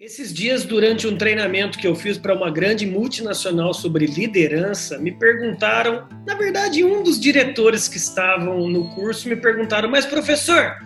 [0.00, 5.10] Esses dias, durante um treinamento que eu fiz para uma grande multinacional sobre liderança, me
[5.10, 10.76] perguntaram, na verdade, um dos diretores que estavam no curso me perguntaram, mas professor,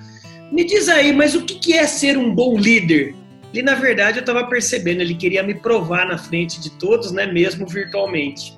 [0.51, 3.15] me diz aí, mas o que é ser um bom líder?
[3.53, 7.27] E na verdade eu estava percebendo, ele queria me provar na frente de todos, né,
[7.27, 8.57] mesmo virtualmente.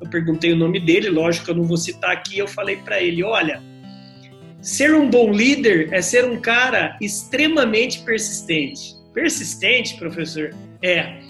[0.00, 3.02] Eu perguntei o nome dele, lógico que eu não vou citar aqui, eu falei para
[3.02, 3.60] ele, olha,
[4.62, 10.54] ser um bom líder é ser um cara extremamente persistente Persistente, professor?
[10.82, 11.20] É.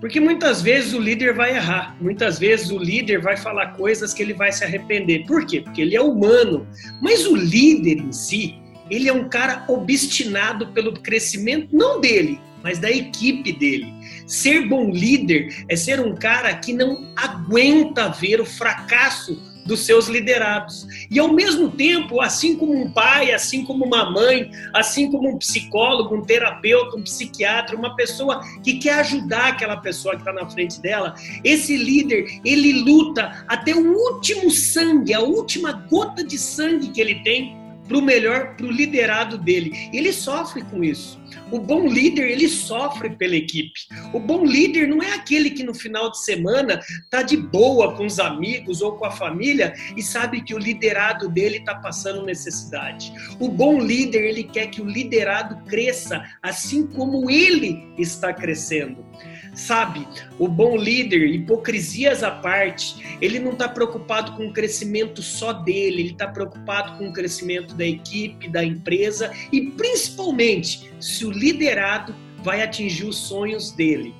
[0.00, 4.22] Porque muitas vezes o líder vai errar, muitas vezes o líder vai falar coisas que
[4.22, 5.26] ele vai se arrepender.
[5.26, 5.60] Por quê?
[5.60, 6.66] Porque ele é humano.
[7.02, 8.56] Mas o líder em si,
[8.88, 13.92] ele é um cara obstinado pelo crescimento, não dele, mas da equipe dele.
[14.26, 20.08] Ser bom líder é ser um cara que não aguenta ver o fracasso dos seus
[20.08, 20.86] liderados.
[21.10, 25.36] E ao mesmo tempo, assim como um pai, assim como uma mãe, assim como um
[25.36, 30.48] psicólogo, um terapeuta, um psiquiatra, uma pessoa que quer ajudar aquela pessoa que está na
[30.48, 36.88] frente dela, esse líder, ele luta até o último sangue, a última gota de sangue
[36.88, 39.88] que ele tem para o melhor, para o liderado dele.
[39.92, 41.18] Ele sofre com isso.
[41.50, 43.80] O bom líder, ele sofre pela equipe.
[44.12, 48.04] O bom líder não é aquele que no final de semana tá de boa com
[48.04, 53.12] os amigos ou com a família e sabe que o liderado dele está passando necessidade.
[53.40, 59.06] O bom líder, ele quer que o liderado cresça assim como ele está crescendo.
[59.54, 60.06] Sabe,
[60.38, 66.02] o bom líder, hipocrisias à parte, ele não está preocupado com o crescimento só dele,
[66.02, 72.14] ele está preocupado com o crescimento da equipe, da empresa e principalmente se o liderado
[72.42, 74.14] vai atingir os sonhos dele.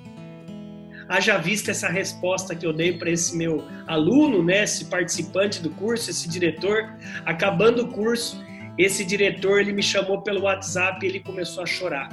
[1.08, 5.70] Haja vista essa resposta que eu dei para esse meu aluno, né, esse participante do
[5.70, 8.42] curso, esse diretor, acabando o curso,
[8.78, 12.08] esse diretor ele me chamou pelo WhatsApp e ele começou a chorar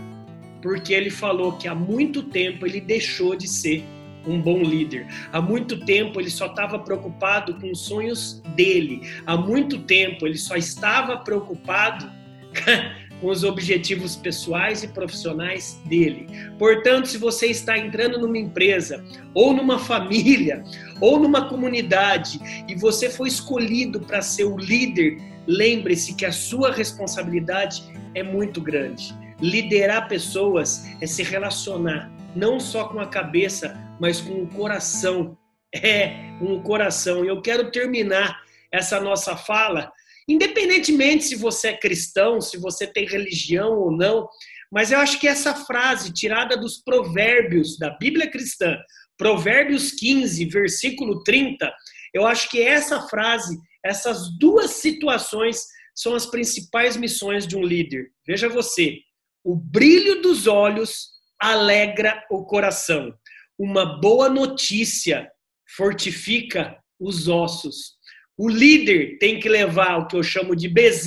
[0.66, 3.86] porque ele falou que há muito tempo ele deixou de ser
[4.28, 5.08] um bom líder.
[5.32, 9.02] Há muito tempo ele só estava preocupado com os sonhos dele.
[9.26, 12.10] Há muito tempo ele só estava preocupado
[13.22, 16.28] com os objetivos pessoais e profissionais dele.
[16.58, 20.64] Portanto, se você está entrando numa empresa, ou numa família,
[21.00, 25.18] ou numa comunidade, e você foi escolhido para ser o líder,
[25.48, 27.84] lembre-se que a sua responsabilidade
[28.14, 29.16] é muito grande.
[29.42, 35.38] Liderar pessoas é se relacionar, não só com a cabeça, mas com o coração.
[35.74, 37.26] É, um coração.
[37.26, 38.42] E eu quero terminar
[38.72, 39.92] essa nossa fala,
[40.28, 44.28] independentemente se você é cristão, se você tem religião ou não,
[44.72, 48.78] mas eu acho que essa frase, tirada dos provérbios da Bíblia cristã,
[49.18, 51.74] Provérbios 15, versículo 30,
[52.14, 55.66] eu acho que essa frase, essas duas situações
[55.96, 58.08] são as principais missões de um líder.
[58.28, 58.98] Veja você,
[59.44, 63.14] o brilho dos olhos alegra o coração.
[63.58, 65.30] Uma boa notícia
[65.76, 67.96] fortifica os ossos.
[68.38, 71.06] O líder tem que levar o que eu chamo de BZ,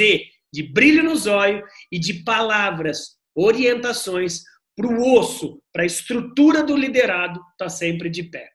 [0.53, 1.62] de brilho nos olhos
[1.93, 4.43] e de palavras, orientações
[4.77, 8.49] para o osso, para a estrutura do liderado estar tá sempre de pé.